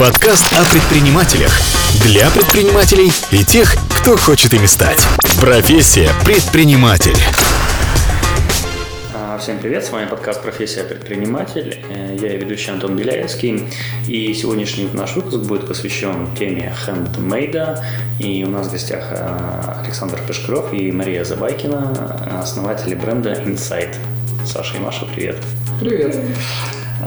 [0.00, 1.52] Подкаст о предпринимателях.
[2.04, 5.06] Для предпринимателей и тех, кто хочет ими стать.
[5.38, 7.18] Профессия предприниматель.
[9.14, 11.84] А, Всем привет, с вами подкаст «Профессия предприниматель».
[11.90, 13.68] Э, Я ведущий Антон Беляевский.
[14.08, 17.84] И сегодняшний наш выпуск будет посвящен теме хендмейда.
[18.18, 23.94] И у нас в гостях э, Александр Пешкаров и Мария Забайкина, основатели бренда Insight.
[24.46, 25.36] Саша и Маша, привет.
[25.78, 26.16] Привет.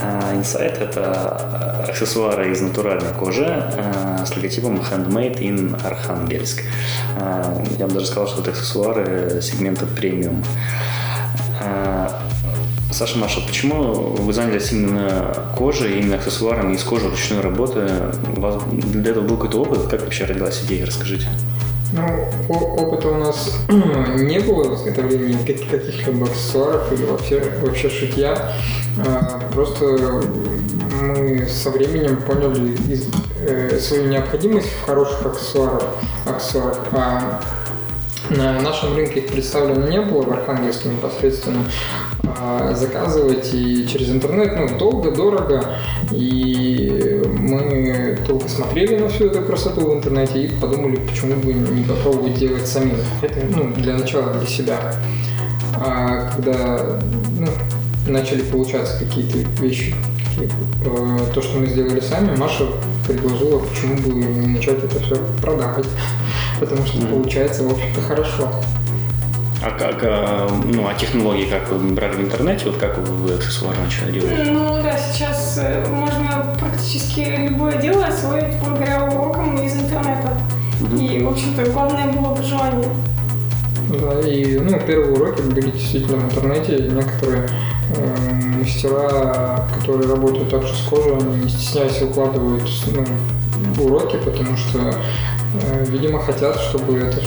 [0.02, 6.64] А, Insight– это аксессуары из натуральной кожи а, с логотипом Handmade in Архангельск.
[7.78, 10.43] Я бы даже сказал, что это аксессуары сегмента премиум.
[12.92, 17.89] Саша, Маша, почему вы занялись именно кожей, именно аксессуарами из кожи ручной работы?
[18.37, 19.87] У вас для этого был какой-то опыт?
[19.87, 20.86] Как вообще родилась идея?
[20.86, 21.28] Расскажите.
[21.96, 28.54] Ну, опыта у нас не было в изготовлении каких- каких-либо аксессуаров или вообще, вообще шитья.
[29.06, 29.86] А, Просто
[31.00, 32.75] мы со временем поняли
[33.48, 35.84] э, свою необходимость в хороших аксессуарах.
[36.25, 36.80] аксессуарах.
[36.94, 37.42] А
[38.38, 41.66] на нашем рынке их представлено не было, в Архангельске непосредственно.
[42.23, 45.76] А заказывать и через интернет, ну, долго, дорого.
[46.12, 51.84] И мы долго смотрели на всю эту красоту в интернете и подумали, почему бы не
[51.84, 52.98] попробовать делать самим.
[53.22, 54.95] Это, ну, для начала для себя.
[55.76, 57.00] А когда
[57.39, 57.48] ну,
[58.08, 59.95] начали получаться какие-то вещи,
[60.39, 62.66] э, то, что мы сделали сами, Маша
[63.06, 65.86] предложила, почему бы не начать это все продавать.
[66.59, 67.08] Потому что Мгм.
[67.08, 68.50] получается, в общем-то, хорошо.
[69.66, 72.66] А как, а, ну, а технологии как вы брали в интернете?
[72.66, 74.52] Вот как вы аксессуары начали делать?
[74.52, 80.38] Ну да, сейчас э, можно практически любое дело освоить благодаря урокам из интернета.
[81.00, 82.90] И, в общем-то, главное было бы желание.
[83.90, 86.90] Да, и ну, первые уроки были действительно в интернете.
[86.90, 87.48] Некоторые
[87.95, 88.33] э,
[88.64, 94.95] мастера, которые работают также с кожей, они не стесняясь выкладывают ну, уроки, потому что,
[95.61, 97.22] э, видимо, хотят, чтобы это,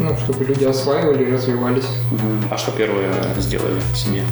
[0.00, 1.88] ну, чтобы люди осваивали и развивались.
[2.50, 4.22] А что первое сделали в семье?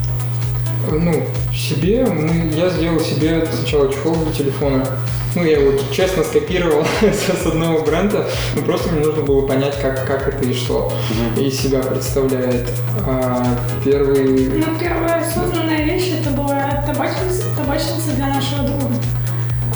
[0.91, 1.25] Ну,
[1.55, 4.87] себе мы, я сделал себе сначала чехол для телефона.
[5.35, 10.07] Ну, я его честно скопировал с одного бренда, но просто мне нужно было понять, как,
[10.07, 10.91] как это и что
[11.37, 12.71] из себя представляет.
[13.07, 13.45] А
[13.85, 14.49] первый...
[14.49, 18.95] Ну, первая осознанная вещь это была табачница, табачница для нашего друга.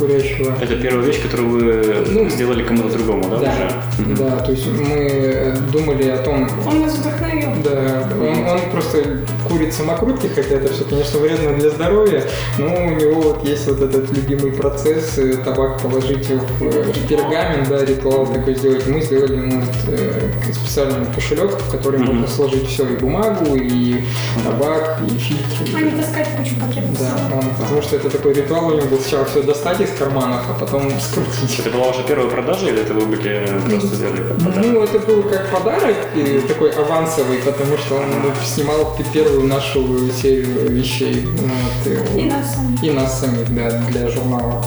[0.00, 0.54] Курящего.
[0.60, 3.52] Это первая вещь, которую вы Ну, сделали кому-то другому, да, Да,
[3.98, 4.14] уже?
[4.16, 7.50] Да, то есть мы думали о том, Он нас вдохновил.
[7.62, 9.18] Да, он, он просто
[9.48, 12.24] курит самокрутки, хотя это все, конечно, вредно для здоровья,
[12.58, 17.68] но у него вот есть вот этот любимый процесс, э, табак положить в, э, пергамент,
[17.68, 18.86] да, ритуал такой сделать.
[18.86, 22.06] Мы сделали ему вот, э, специальный кошелек, в который Мгм.
[22.16, 23.96] можно сложить все, и бумагу, и
[24.44, 25.90] табак, и А не фильтры.
[26.00, 26.98] таскать кучу пакетов.
[26.98, 27.38] Да, собой.
[27.38, 30.54] он- потому что это такой ритуал у него был сначала все достать из карманов, а
[30.58, 31.58] потом скрутить.
[31.60, 34.66] Это была ваша первая продажа или это вы были просто сделали как подарок?
[34.66, 40.10] Ну, это был как подарок, и такой авансовый, потому что он ну, снимал первую нашу
[40.12, 41.26] серию вещей.
[41.26, 42.82] ну, вот, И нас самих.
[42.82, 44.64] и нас самих, да, для журнала.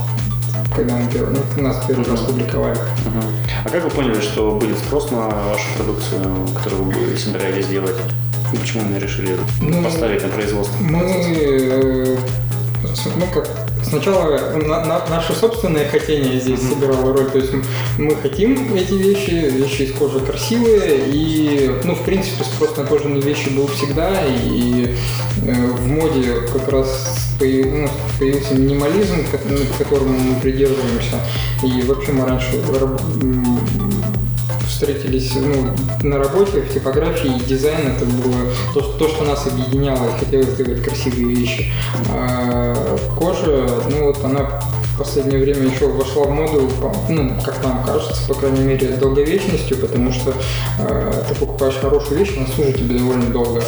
[0.75, 1.07] Когда мы
[1.57, 2.75] ну, нас первый раз публиковали.
[3.05, 3.23] Мгм.
[3.63, 7.95] А как вы поняли, что будет спрос на вашу продукцию, которую вы собирались делать?
[8.51, 10.75] И почему мы решили Ну, поставить на производство?
[10.83, 12.17] Мы, э,
[13.17, 13.47] ну как,
[13.83, 17.51] сначала на- на- наше собственное хотение здесь сыграло роль, то есть
[17.97, 23.21] мы хотим эти вещи, вещи из кожи красивые, и, ну, в принципе, спрос на кожаные
[23.21, 24.95] вещи был всегда, и
[25.45, 27.89] э, в моде как раз появ- ну,
[28.19, 31.19] появился минимализм, ну, к которому мы придерживаемся,
[31.63, 32.57] и вообще мы раньше
[34.83, 38.35] встретились ну, на работе в типографии и дизайн это было
[38.73, 41.71] то, то, что нас объединяло хотелось сделать красивые вещи.
[42.09, 44.61] А кожа, ну вот она
[44.93, 46.69] в последнее время еще вошла в моду,
[47.09, 50.33] ну, как нам кажется, по крайней мере, долговечностью, потому что
[50.79, 53.63] э, ты покупаешь хорошую вещь, она служит тебе довольно долго.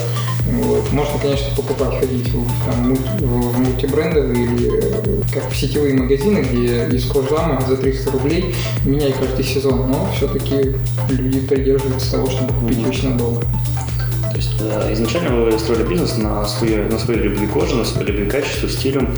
[0.51, 0.91] Вот.
[0.91, 6.39] Можно, конечно, покупать, ходить в, там, мульти- в- мультибрендовые или э, как в сетевые магазины,
[6.39, 8.55] где из кожзама за 300 рублей
[8.85, 10.75] меняй каждый сезон, но все-таки
[11.09, 13.41] люди придерживаются того, чтобы купить вещь надолго.
[13.41, 18.07] То есть э, изначально вы строили бизнес на своей, на своей любви кожи, на своей
[18.11, 19.09] любви качеству, стилю.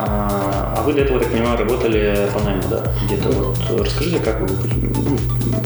[0.00, 2.82] А, а вы до этого, так понимаю, работали по найму, да?
[3.06, 5.16] Где-то вот расскажите, как вы, ну,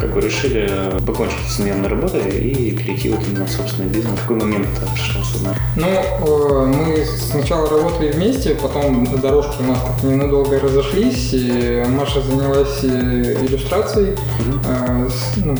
[0.00, 0.68] как вы решили
[1.06, 4.18] покончить с наемной работой и перейти вот именно в собственный бизнес?
[4.18, 5.54] В какой момент это пришло сюда?
[5.76, 12.20] Ну, э, мы сначала работали вместе, потом дорожки у нас как ненадолго разошлись, и Маша
[12.22, 14.16] занялась э, иллюстрацией,
[15.08, 15.56] с- ну,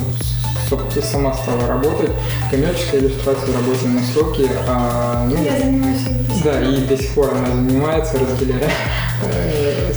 [0.77, 2.11] с- собственно, сама стала работать,
[2.49, 5.99] коммерческая иллюстрация, работаем на сроки, а, ну, Я занимаюсь
[6.43, 8.69] да, и до сих пор она занимается, разделяя
[9.21, 9.93] э,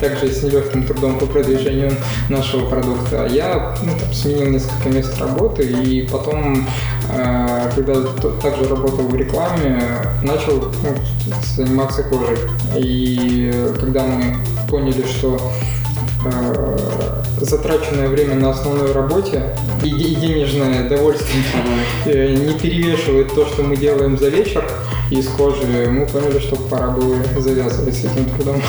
[0.00, 1.92] также с нелегким трудом по продвижению
[2.28, 3.24] нашего продукта.
[3.24, 6.66] А я ну, там, сменил несколько мест работы и потом,
[7.10, 7.94] э, когда
[8.40, 9.82] также работал в рекламе,
[10.22, 10.94] начал ну,
[11.54, 12.38] заниматься кожей.
[12.76, 14.36] И когда мы
[14.68, 15.52] поняли, что
[17.40, 21.42] затраченное время на основной работе и, и денежное довольствие
[22.06, 24.64] э, не перевешивает то, что мы делаем за вечер
[25.10, 28.62] из кожи, мы поняли, что пора было завязывать с этим трудом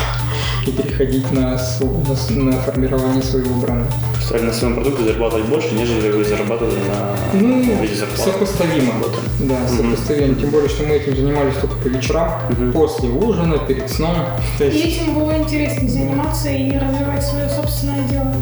[0.66, 3.86] и переходить на, на на формирование своего бренда.
[4.22, 8.30] Стали на своем продукте зарабатывать больше, нежели вы зарабатывали на Ну, виде зарплаты.
[8.30, 8.92] сопоставимо.
[8.94, 9.18] Работы.
[9.40, 10.34] Да, сопоставимо.
[10.34, 12.30] Тем более, что мы этим занимались только по вечерам,
[12.72, 14.16] после ужина, перед сном.
[14.58, 18.34] То И есть, этим было интереснее заниматься и развивать свое собственное дело.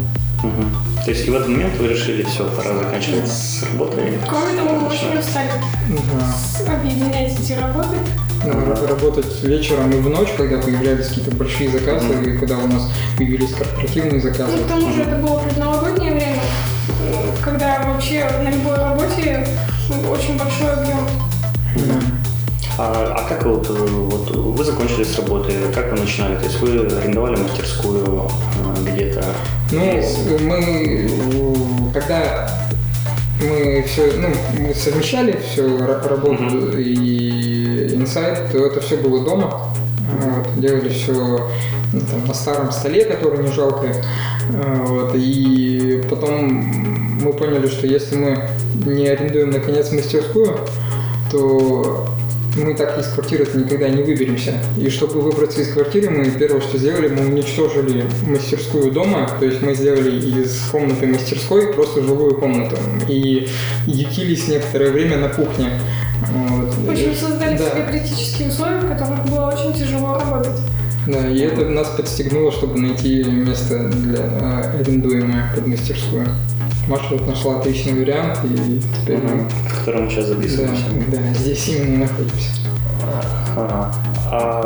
[0.43, 0.75] Мгм.
[1.03, 4.13] То есть и в этот момент вы решили, все, пора заканчивать с работой.
[4.27, 5.49] Кроме того, мы очень устали
[6.67, 7.97] да, объединять эти работы.
[8.45, 12.91] Р- работать вечером и в ночь, когда появлялись какие-то большие заказы, и когда у нас
[13.17, 14.57] появились корпоративные заказы.
[14.57, 16.39] Ну, к тому же это было предновогоднее время,
[17.01, 19.47] э, когда вообще на любой работе
[20.11, 21.07] очень большой объем.
[22.75, 26.35] А, а как вот, э, вот вы закончили с работы, как вы начинали?
[26.37, 28.27] То есть вы арендовали мастерскую
[28.85, 29.23] э, где-то?
[29.71, 32.49] Ну, мы, э, когда
[33.43, 34.29] мы все, ну,
[34.59, 39.73] мы совмещали все работу и инсайт, то это все было дома.
[40.19, 41.49] Вот, делали все
[42.27, 43.87] на старом столе, который не жалко.
[43.87, 46.49] Э, Вот, и потом
[47.21, 48.49] мы поняли, что если мы
[48.85, 50.57] не арендуем наконец мастерскую,
[51.31, 52.07] то
[52.55, 54.53] мы так из квартиры никогда не выберемся.
[54.77, 59.61] И чтобы выбраться из квартиры, мы первое, что сделали, мы уничтожили мастерскую дома, то есть
[59.61, 60.11] мы сделали
[60.41, 62.77] из комнаты мастерской просто жилую комнату.
[63.07, 63.47] И
[63.87, 65.79] ютились некоторое время на кухне.
[66.31, 66.73] Вот.
[66.75, 67.69] В общем, создали Да.
[67.69, 70.59] себе критические условия, в которых было очень тяжело работать.
[71.07, 76.27] Да, и это нас подстегнуло, чтобы найти место для э, арендуемое под мастерскую.
[76.87, 80.83] Маша вот нашла отличный вариант, и теперь мы в котором мы сейчас да, записываемся.
[81.07, 82.49] да, здесь именно находимся.
[83.55, 83.93] Ага.
[84.31, 84.61] А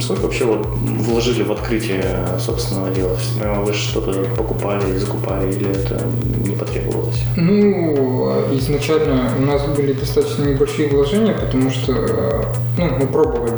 [0.00, 2.02] сколько вообще вот вложили в открытие
[2.38, 3.16] собственного дела?
[3.40, 6.00] Э, Вы что-то покупали, закупали или это
[6.46, 7.22] не потребовалось?
[7.36, 12.44] Ну, изначально у нас были достаточно небольшие вложения, потому что э,
[12.78, 13.52] ну, мы пробовали.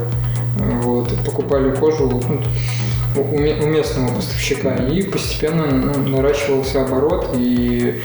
[1.25, 2.43] Покупали кожу ну,
[3.17, 8.01] у, ме- у местного поставщика, и постепенно ну, наращивался оборот и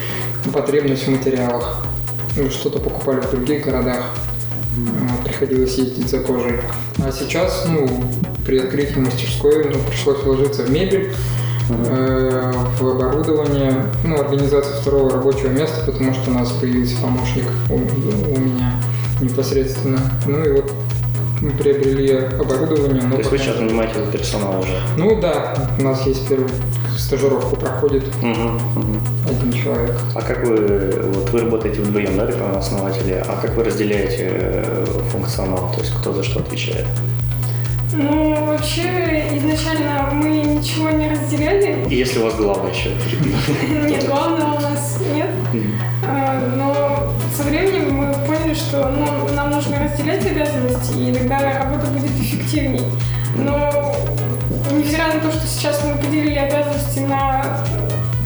[0.54, 1.86] потребность в материалах.
[2.36, 4.06] Ну, что-то покупали в других городах,
[5.24, 6.60] приходилось ездить за кожей.
[6.98, 7.88] А сейчас, ну,
[8.46, 11.14] при открытии мастерской ну, пришлось вложиться в мебель,
[11.70, 17.76] э, в оборудование, ну, организацию второго рабочего места, потому что у нас появился помощник у,
[17.76, 18.74] у меня
[19.22, 20.00] непосредственно.
[20.26, 20.72] Ну и вот
[21.42, 23.04] мы приобрели оборудование.
[23.04, 24.80] но То есть вы сейчас нанимаете персонал уже?
[24.98, 26.50] Ну да, у нас есть первый
[26.98, 29.00] стажировку проходит Мгм, мгм.
[29.30, 29.96] один человек.
[30.16, 34.86] А как вы, вот вы работаете вдвоем, да, как основатели, а как вы разделяете э,
[35.12, 36.88] функционал, то есть кто за что отвечает?
[37.94, 41.86] Ну, вообще, изначально мы ничего не разделяли.
[41.90, 42.90] И если у вас голова еще?
[43.88, 45.30] Нет, главного у нас нет.
[46.06, 49.06] А, Но со временем мы поняли, что ну,
[49.86, 52.86] разделять обязанности, и тогда работа будет эффективней.
[53.36, 53.96] Но
[54.72, 57.64] невзирая на то, что сейчас мы поделили обязанности на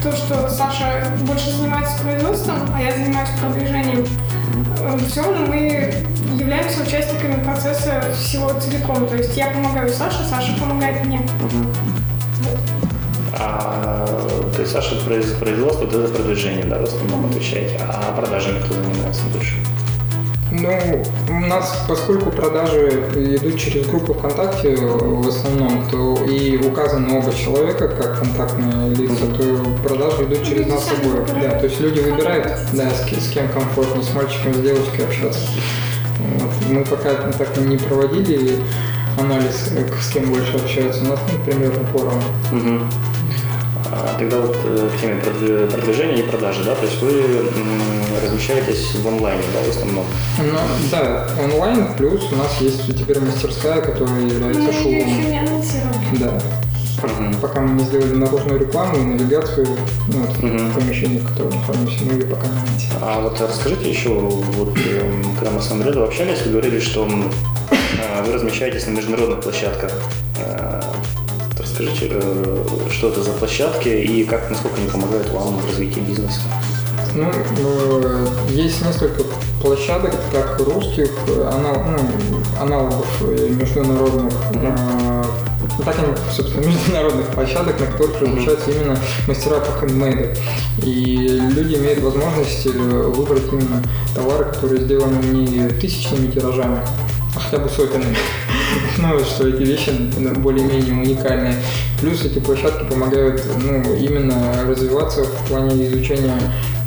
[0.02, 4.06] то, что Саша больше занимается производством, а я занимаюсь продвижением,
[5.08, 5.92] все равно мы
[6.38, 9.06] являемся участниками процесса всего целиком.
[9.06, 11.20] То есть я помогаю Саше, Саша помогает мне.
[13.38, 14.06] А,
[14.54, 18.74] то есть Саша произ- производство, это за продвижение, да, в основном отвечаете, а продажами кто
[18.74, 19.56] занимается больше?
[20.52, 27.32] Ну, у нас, поскольку продажи идут через группу ВКонтакте в основном, то и указаны оба
[27.32, 31.26] человека как контактные лица, то продажи идут через Люди нас обоих.
[31.40, 35.46] Да, то есть люди выбирают, да, с, с кем комфортно, с мальчиком, с девочкой общаться.
[36.18, 36.50] Вот.
[36.68, 38.56] Мы пока так не проводили
[39.18, 41.02] анализ, э, с кем больше общаются.
[41.04, 42.22] У нас ну, примерно поровну.
[42.50, 42.90] Мгм.
[44.18, 47.50] Тогда вот э, к теме продв- продвижения и продажи, да, то есть вы
[48.24, 50.04] размещаетесь в онлайне, да, в основном?
[50.38, 50.58] Ну,
[50.90, 56.18] да, онлайн, плюс у нас есть теперь мастерская, которая является не анонсировали.
[56.20, 56.40] Да.
[57.02, 57.34] Мгм.
[57.40, 59.66] Пока мы не сделали наружную рекламу и навигацию
[60.08, 60.68] ну, вот, Мгм.
[60.70, 63.02] в помещении, в котором находимся, мы ее пока не анонсировали.
[63.02, 67.08] А вот расскажите еще, вот эм, когда мы с вами общались, вы говорили, что
[67.70, 69.92] э, вы размещаетесь на международных площадках.
[71.80, 76.40] Расскажите, э, что это за площадки и как, насколько они помогают вам в развитии бизнеса?
[77.14, 79.22] Ну, э, есть несколько
[79.62, 84.34] площадок, как русских, анал- ну, аналогов международных.
[84.50, 84.76] Мгм.
[84.76, 85.24] Э,
[85.82, 90.36] так и, собственно, международных площадок, на которых размещаются именно мастера по хендмейду.
[90.82, 93.82] И люди имеют возможность э, выбрать именно
[94.14, 96.80] товары, которые сделаны не тысячными тиражами,
[97.34, 98.16] а хотя бы сотенными.
[98.98, 99.92] Ну, что эти вещи
[100.38, 101.54] более-менее уникальные.
[102.00, 106.38] Плюс эти площадки помогают ну, именно развиваться в плане изучения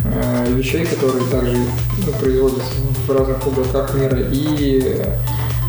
[0.06, 1.58] э, вещей, которые также
[2.06, 2.74] ну, производятся
[3.08, 4.20] в разных уголках мира.
[4.32, 5.02] И,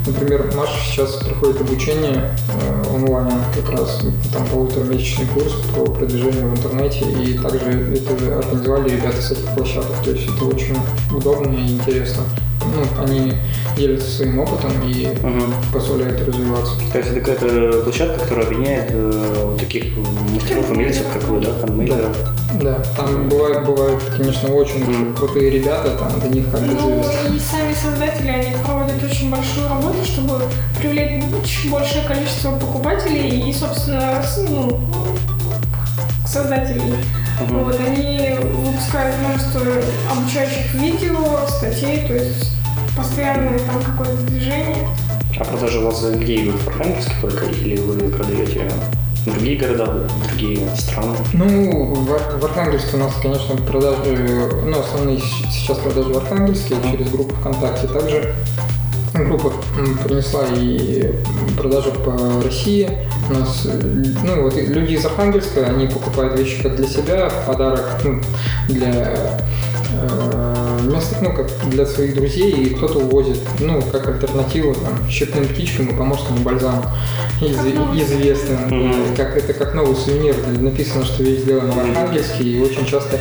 [0.06, 4.00] например, Маша сейчас проходит обучение э, онлайн, как раз
[4.33, 9.92] там полуторамесячный курс по продвижению в интернете, и также это организовали ребята с этих площадок.
[10.04, 10.76] То есть это очень
[11.11, 12.23] удобно и интересно
[12.75, 13.35] ну, они
[13.76, 15.52] делятся своим опытом и Мгм.
[15.73, 16.75] позволяют развиваться.
[16.93, 19.85] То есть это какая-то площадка, которая объединяет э, вот таких
[20.33, 22.16] мастеров умельцев, как вы, да, хендмейдеров?
[22.61, 25.14] Да, там бывают, бывают, конечно, очень Мгм.
[25.16, 29.69] крутые ребята, там до них как бы Ну и сами создатели, они проводят очень большую
[29.69, 30.40] работу, чтобы
[30.78, 34.81] привлечь большее количество покупателей и, собственно, ну,
[36.26, 36.95] создателей.
[37.40, 37.64] Мгм.
[37.64, 39.61] Вот, они выпускают множество
[40.12, 42.52] обучающих видео, статей, то есть
[42.96, 44.88] постоянно там какое-то движение.
[45.38, 46.60] А продажи у вас где идут?
[46.62, 47.44] В Архангельске только?
[47.46, 48.70] Или вы продаете
[49.16, 51.16] в другие города, другие страны?
[51.32, 54.16] Ну, в, в Архангельске у нас, конечно, продажи,
[54.64, 55.18] ну, основные
[55.50, 57.88] сейчас продажи в Архангельске через группу ВКонтакте.
[57.88, 58.34] Также
[59.14, 59.52] группа
[60.04, 61.14] принесла и
[61.56, 62.90] продажи по России.
[63.30, 63.66] У нас,
[64.24, 68.20] ну, вот люди из Архангельска, они покупают вещи как для себя, в подарок, ну,
[68.68, 69.16] для
[69.92, 70.53] э,
[70.85, 75.88] мест, ну, как для своих друзей, и кто-то увозит, ну, как альтернативу, там, щепным птичкам
[75.88, 76.85] и поморскому бальзаму,
[77.41, 77.59] из-
[78.03, 78.59] известным.
[78.69, 79.17] Мгм.
[79.17, 83.19] Как, это как новый сувенир, написано, что вещь сделана в Архангельске, и очень часто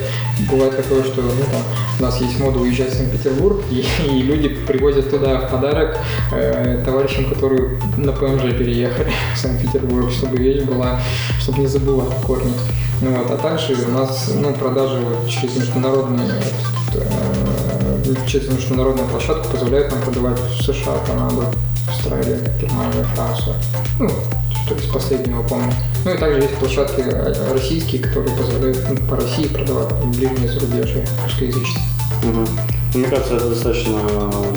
[0.50, 1.62] бывает такое, что ну, там,
[2.00, 5.98] у нас есть мода уезжать в Санкт-Петербург, и, и люди привозят туда в подарок
[6.32, 11.00] э, товарищам, которые на ПМЖ переехали в Санкт-Петербург, чтобы вещь была,
[11.39, 12.53] чтобы не забыла корни.
[13.01, 16.29] Ну, вот, а также у нас ну, продажи вот через международные
[16.93, 17.01] э,
[18.27, 21.46] через международную площадку позволяют нам продавать в США, Канаду,
[21.88, 23.55] Австралию, Германию, Францию.
[24.00, 24.10] Ну,
[24.65, 25.74] что из последнего помню.
[26.05, 30.50] Ну и также есть площадки э, российские, которые позволяют ну, по России продавать в ближнее
[30.50, 31.84] зарубежье русскоязычные.
[32.24, 32.48] Мгм.
[32.96, 34.00] Мне кажется, это достаточно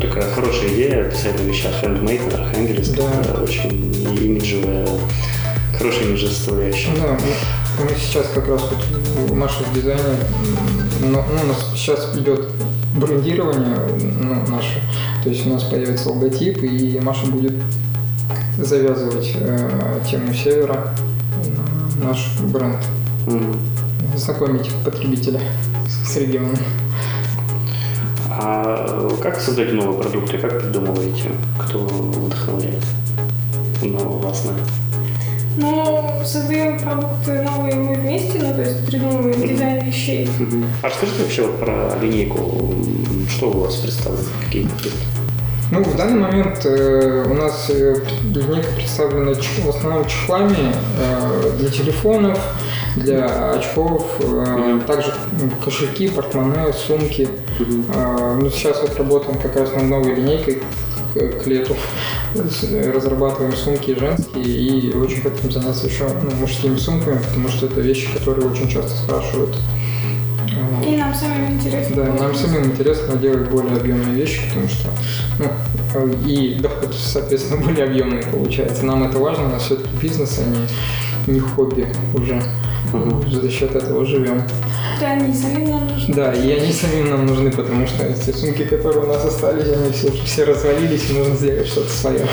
[0.01, 2.95] такая хорошая идея писать на вещах handmade, Архангельск.
[2.95, 3.11] Да.
[3.21, 4.87] Это очень имиджевая,
[5.79, 6.91] хорошая имиджевая составляющая.
[6.97, 10.03] Да, мы, мы сейчас как раз вот в нашем дизайне,
[11.01, 12.49] ну, у нас сейчас идет
[12.97, 13.77] брендирование
[14.21, 14.81] ну, наше,
[15.23, 17.55] то есть у нас появится логотип, и Маша будет
[18.59, 20.95] завязывать э, тему севера
[22.01, 22.79] на наш бренд,
[23.27, 23.59] Мгм.
[24.17, 25.41] знакомить потребителя
[26.05, 26.57] с, регионом.
[28.31, 30.39] А как создаете новые продукты?
[30.39, 31.33] Как придумываете?
[31.59, 32.83] Кто вдохновляет
[33.83, 34.86] на вас на это?
[35.57, 40.29] Но создаем продукты новые мы вместе, ну то есть придумываем дизайн вещей.
[40.83, 42.75] А расскажите вообще вот про линейку.
[43.31, 44.25] Что у вас представлено?
[44.45, 44.91] Какие продукты?
[45.73, 47.97] Ну, в данный момент э, у нас э,
[48.33, 52.39] линейка представлена ч- в основном чехлами э, для телефонов,
[52.95, 55.13] для очков, э, также
[55.65, 57.29] кошельки, портмоне, сумки.
[57.59, 60.63] Э, ну, сейчас вот работаем как раз над новой линейкой
[61.17, 61.77] к, к лету.
[62.35, 68.09] Разрабатываем сумки женские и очень хотим заняться еще ну, мужскими сумками, потому что это вещи,
[68.13, 69.57] которые очень часто спрашивают.
[70.87, 71.97] И нам самим интересно.
[71.97, 74.89] да, нам самим интересно делать более объемные вещи, потому что
[75.39, 75.47] ну,
[75.95, 78.85] э, и доход, соответственно, более объемный получается.
[78.85, 82.43] Нам это важно, у нас все-таки бизнес, а не, не хобби уже.
[82.93, 83.29] Мгм.
[83.31, 84.43] За счет этого живем.
[85.01, 86.15] Да, они самим нам нужны.
[86.15, 89.93] Да, и они самим нам нужны, потому что эти сумки, которые у нас остались, они
[89.93, 92.27] все, все развалились, и нужно сделать что-то свое.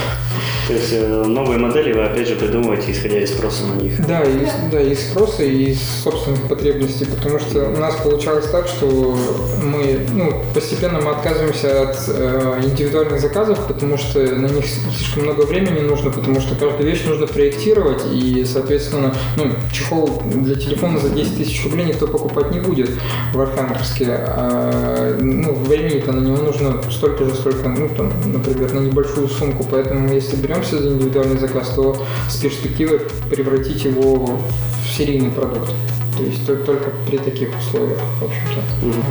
[0.68, 4.06] То есть э, новые модели вы опять же придумываете, исходя из спроса на них.
[4.08, 8.68] Да, и, да, и спроса, и из собственных потребностей, потому что у нас получалось так,
[8.68, 9.18] что
[9.62, 15.42] мы, ну, постепенно мы отказываемся от э, индивидуальных заказов, потому что на них слишком много
[15.42, 21.10] времени нужно, потому что каждую вещь нужно проектировать, и, соответственно, ну, чехол для телефона за
[21.10, 22.90] 10 тысяч рублей никто покупать не будет
[23.34, 28.80] в Архангельске, а, ну, времени-то на него нужно столько же, сколько, ну, там, например, на
[28.80, 34.40] небольшую сумку, поэтому если беремся за индивидуальный заказ, то с перспективой превратить его
[34.84, 35.74] в серийный продукт.
[36.18, 38.62] То есть то- только при таких условиях, в общем-то.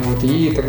[0.06, 0.22] Вот.
[0.22, 0.64] И так-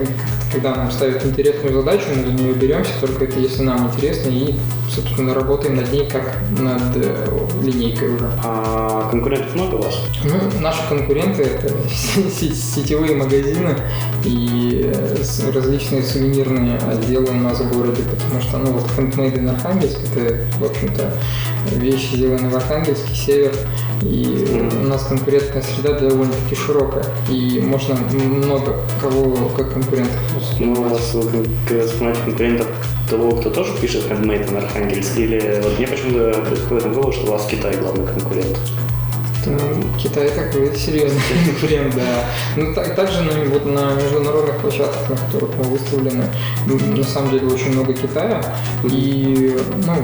[0.51, 4.55] когда нам ставят интересную задачу, мы за нее беремся, только это если нам интересно, и,
[4.89, 7.27] собственно, работаем над ней как над э,
[7.61, 8.31] линейкой уже.
[8.43, 9.95] А конкурентов много у вас?
[10.23, 13.75] Ну, наши конкуренты это се- сетевые магазины
[14.23, 19.49] и э, различные сувенирные отделы у нас в городе, потому что, ну, вот Handmade in
[19.49, 21.13] Архангельск, это, в общем-то,
[21.75, 23.53] вещи сделаны в Архангельске, север,
[24.01, 30.19] и у нас конкурентная среда довольно-таки широкая, и можно много кого как конкурентов
[30.59, 31.45] Ну, у вас, вы,
[31.85, 32.67] вспоминаете конкурентов,
[33.09, 37.27] того, кто тоже пишет handmade на Архангельск, или вот мне почему-то приходит на голову, что
[37.27, 38.57] у вас Китай главный конкурент.
[39.97, 42.25] Китай такой серьезный конкурент, да.
[42.55, 46.25] Ну, так, также на, вот на международных площадках, на которых мы выставлены,
[46.65, 48.43] на самом деле очень много Китая.
[48.83, 50.03] И, ну,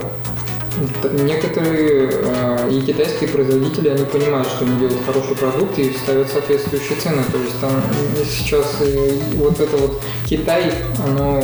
[1.23, 6.97] некоторые э, и китайские производители, они понимают, что они делают хороший продукт и ставят соответствующие
[6.99, 7.23] цены.
[7.31, 7.71] То есть там
[8.25, 10.71] сейчас э, вот это вот Китай,
[11.05, 11.41] оно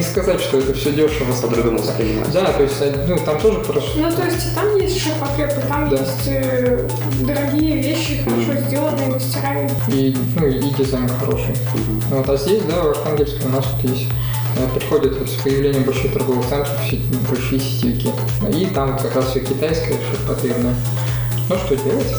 [0.00, 1.32] не сказать, что это все дешево.
[1.42, 2.32] По-другому воспринимается.
[2.32, 5.88] Да, то есть э, ну, там тоже просто Ну, то есть там есть и там
[5.90, 5.96] Да.
[5.96, 6.88] есть э,
[7.20, 9.70] дорогие вещи, хорошо сделанные мастерами.
[9.88, 11.54] и, ну, и дизайн хороший.
[12.10, 14.08] Вот, а здесь, да, в Архангельске у нас вот есть
[14.74, 18.10] приходят вот с появлением больших торговых центров сети- большие сетевики.
[18.52, 20.74] И там как раз все китайское, ширпотребное.
[21.48, 22.14] Ну что делать?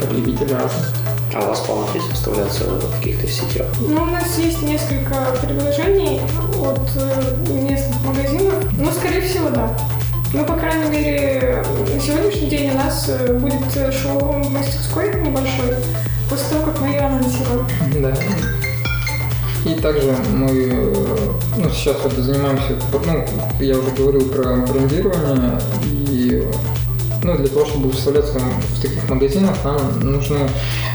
[0.00, 0.86] Потребители разные.
[1.34, 3.66] А у вас планов есть выставляться в каких-то сетях?
[3.80, 6.20] Ну, у нас есть несколько предложений
[6.62, 8.54] от э, местных магазинов.
[8.78, 9.76] Ну, скорее всего, да.
[10.32, 15.74] Ну, по крайней мере, на сегодняшний день у нас э, будет э, шоу мастерской небольшой,
[16.30, 17.66] после того, как мы ее анонсируем.
[17.96, 18.14] Да.
[19.64, 20.92] И также мы э,
[21.56, 23.24] ну, сейчас вот занимаемся, ну,
[23.60, 26.46] я уже говорил про брендирование, и
[27.22, 30.40] ну, для того, чтобы выставляться в таких магазинах, нам нужны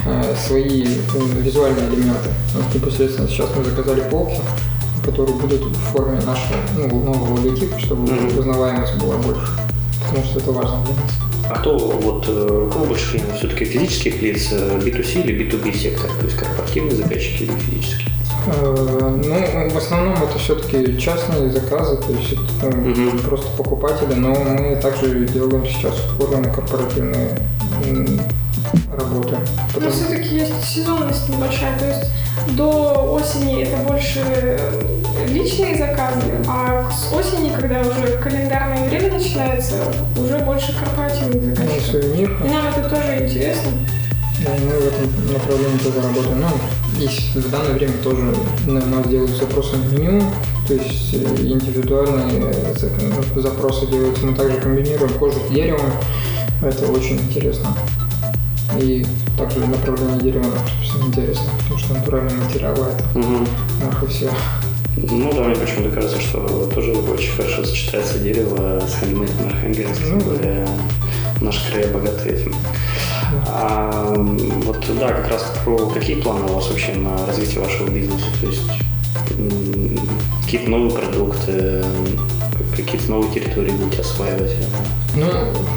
[0.05, 2.29] э, свои э, визуальные элементы.
[2.53, 4.39] Вот непосредственно сейчас мы заказали полки,
[5.03, 8.37] которые будут в форме нашего ну, нового логотипа, чтобы Мгм.
[8.37, 9.51] узнаваемость была больше.
[10.07, 11.11] Потому что это важно для нас.
[11.49, 13.37] А кто вот э, кого больше клиентов?
[13.37, 16.11] Все-таки физических лиц, э, B2C или B2B сектор?
[16.19, 18.18] То есть корпоративные заказчики или физические?
[18.51, 23.19] Э, Ну, в основном это все-таки частные заказы, то есть это ну, Мгм.
[23.19, 27.29] просто покупатели, но мы также делаем сейчас на корпоративные
[28.91, 29.35] работы.
[29.37, 32.11] Но Потому- все-таки есть сезонность небольшая, то есть
[32.55, 34.23] до осени это больше
[35.27, 39.75] личные заказы, а с осени, когда уже календарное время начинается,
[40.17, 41.85] уже больше корпоративных ну, заказчиков.
[42.03, 43.71] сувенир, И нам это тоже интересно.
[44.45, 46.41] да, и мы в этом направлении тоже работаем.
[46.41, 46.47] Ну,
[46.99, 48.35] и в данное время тоже
[48.67, 50.23] на нас делают запросы на меню,
[50.67, 52.73] то есть э, индивидуальные э,
[53.35, 54.25] ну, запросы делаются.
[54.25, 55.91] Мы также комбинируем кожу с деревом,
[56.61, 57.75] это очень интересно.
[58.77, 59.05] И
[59.37, 60.45] также направление дерева
[61.07, 63.19] интересно, потому что натуральные материалы это
[63.85, 64.31] наше все.
[64.97, 70.01] Ну да, мне почему-то кажется, что тоже очень хорошо сочетается дерево с хендмейдом Архангельск.
[70.05, 70.67] Ну, более
[71.41, 72.53] Наш край богаты этим.
[73.31, 78.25] Вот да, как раз про какие планы у вас вообще на развитие вашего бизнеса?
[78.41, 78.69] То есть
[80.43, 81.83] какие-то новые продукты,
[82.75, 84.55] какие-то новые территории будете осваивать?
[85.15, 85.25] Ну,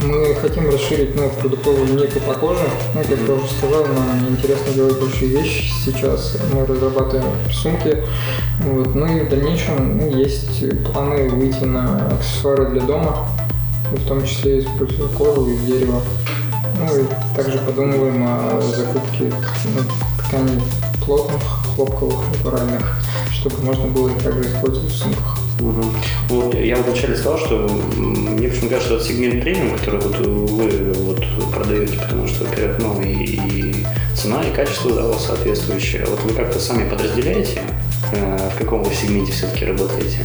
[0.06, 2.64] мы хотим расширить ну, продуктовую линейку по коже.
[2.94, 5.72] Ну, как я уже сказал, нам интересно делать большие вещи.
[5.84, 8.04] Сейчас мы разрабатываем сумки.
[8.60, 8.94] Вот.
[8.94, 13.26] Ну и в дальнейшем ну, есть планы выйти на аксессуары для дома,
[13.90, 16.02] в том числе используя кожу и дерево.
[16.82, 17.04] Ну и
[17.36, 19.32] также подумываем о закупке
[19.64, 19.80] ну,
[20.26, 20.60] тканей
[21.04, 21.42] плотных,
[21.74, 22.98] хлопковых, натуральных,
[23.32, 25.38] чтобы можно было их также использовать в сумках.
[25.60, 25.84] Мгм.
[26.28, 30.92] Вот я вначале сказал, что мне почему-то кажется, что это сегмент премиум, который вот вы
[30.94, 36.04] вот продаете, потому что, во-первых, ну и, и цена, и качество да, у вас соответствующее.
[36.08, 37.62] Вот вы как-то сами подразделяете,
[38.12, 40.24] э, в каком вы сегменте все-таки работаете?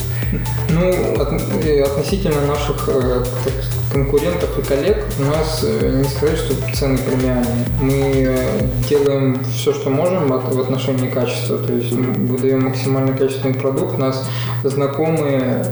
[0.70, 0.90] Ну,
[1.22, 3.54] от- относительно наших э, так,
[3.92, 7.66] конкурентов и коллег, у нас э, не сказать, что цены премиальные.
[7.80, 13.56] Мы э, делаем все, что можем в отношении качества, то есть мы выдаем максимально качественный
[13.56, 13.98] продукт.
[13.98, 14.28] Нас
[14.64, 15.66] знакомые,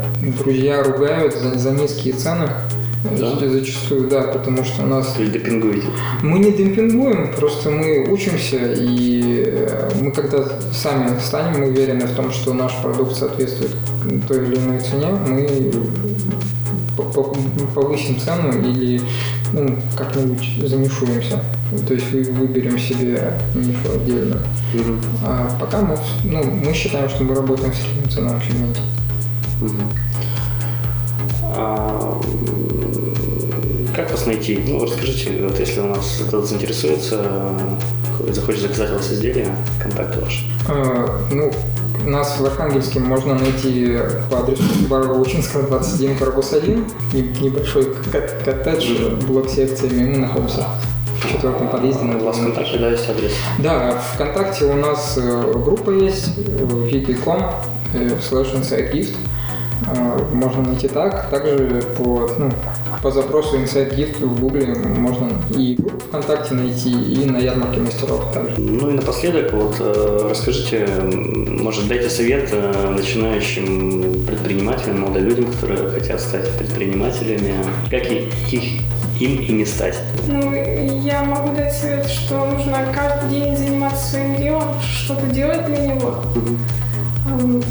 [0.44, 2.50] друзья ругают за, за низкие цены.
[3.20, 3.36] Да?
[3.38, 5.88] Зачастую, да, потому что у нас есть демпингуете?
[6.24, 12.32] мы не демпингуем, просто мы учимся, и э, мы когда сами станем уверены в том,
[12.32, 13.76] что наш продукт соответствует
[14.28, 15.72] той или иной цене, мы
[16.96, 19.02] повысим цену или
[19.54, 21.42] ну, как-нибудь занишуемся.
[21.88, 24.38] То есть вы- выберем себе нишу отдельно.
[24.74, 25.02] Мгм.
[25.24, 28.82] А пока мы, ну, мы считаем, что мы работаем в среднем ценовом сегменте.
[29.62, 29.90] Мгм.
[31.58, 32.22] А,
[33.96, 34.60] Как вас найти?
[34.68, 37.22] Ну, расскажите, вот если у нас кто-то заинтересуется,
[38.28, 40.44] э, захочет заказать у вас изделие, контакты ваши.
[40.68, 41.50] Э, ну,
[42.06, 43.98] нас в Архангельске можно найти
[44.30, 46.86] по адресу Барова-Лучинского, 21, корпус 1.
[47.42, 50.12] Небольшой коттедж, блок секциями.
[50.12, 50.68] Мы находимся
[51.20, 52.06] в четвертом подъезде.
[52.06, 53.32] У вас ВКонтакте, да, есть адрес?
[53.60, 57.42] Да, ВКонтакте у нас э, группа есть, wiki.com
[57.94, 59.16] slash inside gift.
[59.88, 61.30] Э, можно найти так.
[61.30, 62.52] Также по, ну,
[63.06, 68.34] по запросу Inside Gift в Гугле можно и группу ВКонтакте найти, и на ярмарке мастеров
[68.34, 68.60] также.
[68.60, 70.88] Ну и напоследок, вот э, расскажите,
[71.62, 77.54] может, дайте совет э, начинающим предпринимателям, молодым людям, которые хотят стать предпринимателями,
[77.92, 78.82] как их
[79.20, 80.00] им и не стать?
[80.28, 80.52] Ну,
[81.04, 86.24] я могу дать совет, что нужно каждый день заниматься своим делом, что-то делать для него.
[87.28, 87.62] Угу.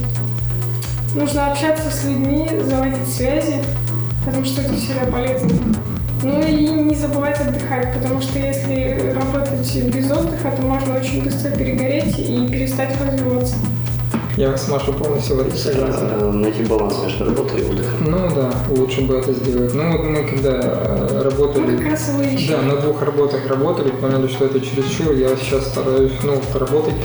[1.16, 3.54] Нужно общаться с людьми, заводить связи,
[4.24, 5.50] потому что это всегда полезно.
[6.22, 11.50] Ну и не забывать отдыхать, потому что если работать без отдыха, то можно очень быстро
[11.50, 13.56] перегореть и перестать развиваться.
[14.36, 16.40] Я с Машей полностью в этом согласен.
[16.40, 18.04] Найти баланс между работой и отдыхом.
[18.04, 19.72] Ну да, лучше бы это сделать.
[19.74, 21.70] Ну вот мы когда э, работали...
[21.70, 22.10] Ну, как раз
[22.48, 25.12] Да, на двух работах работали, поняли, что это чересчур.
[25.12, 26.96] Я сейчас стараюсь, ну, поработать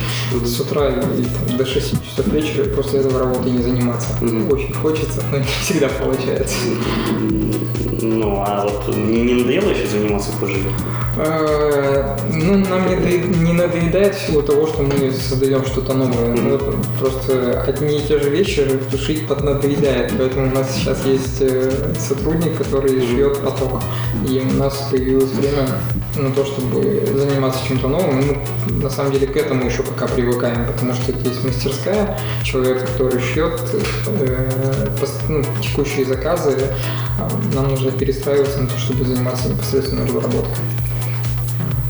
[0.43, 4.09] с утра и, и там, до 6 часов вечера, и после этого работой не заниматься.
[4.21, 4.51] Mm-hmm.
[4.51, 6.55] Очень хочется, но не всегда получается.
[8.01, 10.63] Ну, а вот не, не надоело еще заниматься кожей?
[11.17, 16.36] Э, ну, нам не надоедает в силу того, что мы создаем что-то новое.
[16.36, 20.13] Вот просто одни и те же вещи тушить поднадоедает.
[20.17, 23.82] Поэтому у нас сейчас есть э, сотрудник, который шьет поток.
[24.28, 25.67] И у нас появилось время
[26.15, 28.17] на то, чтобы заниматься чем-то новым.
[28.17, 33.19] Мы на самом деле к этому еще пока привыкаем, потому что есть мастерская, человек, который
[33.19, 33.62] шьет
[34.08, 34.88] э,
[35.28, 36.56] ну, текущие заказы.
[37.54, 40.63] Нам нужно перестраиваться на то, чтобы заниматься непосредственно разработкой.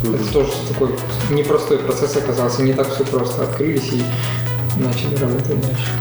[0.04, 0.96] Это тоже такой
[1.30, 3.44] непростой процесс оказался, не так все просто.
[3.44, 4.04] Открылись и
[4.78, 5.92] начали работать дальше.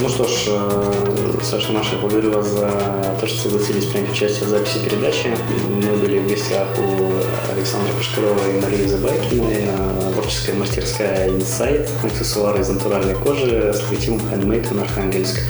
[0.00, 4.48] Ну что ж, э, Саша Маша, благодарю вас за то, что согласились принять участие в
[4.48, 5.34] записи передачи.
[5.68, 9.68] Мы были в гостях у Александра Пашкарова и Марии Забайкиной,
[10.14, 15.40] творческая мастерская Insight, аксессуары из натуральной кожи с логотипом Handmade in Архангельск.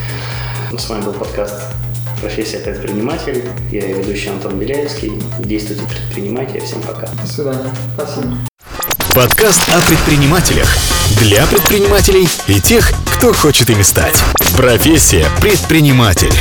[0.77, 1.63] С вами был подкаст
[2.21, 3.43] Профессия предприниматель.
[3.73, 5.13] Я ведущий Антон Беляевский.
[5.39, 6.61] Действуйте, предпринимайте.
[6.61, 7.07] Всем пока.
[7.07, 7.75] До свидания.
[7.95, 8.37] Спасибо.
[9.15, 10.69] Подкаст о предпринимателях.
[11.19, 14.23] Для предпринимателей и тех, кто хочет ими стать.
[14.55, 16.33] Профессия предприниматель.